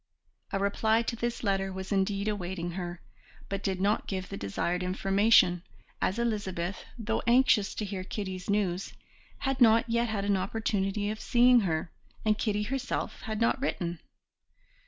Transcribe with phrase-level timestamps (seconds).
[0.51, 3.01] A reply to this letter was indeed awaiting her,
[3.49, 5.61] but did not give the desired information,
[6.01, 8.93] as Elizabeth, though anxious to hear Kitty's news,
[9.41, 11.91] had not yet had an opportunity of seeing her,
[12.25, 13.99] and Kitty herself had not written.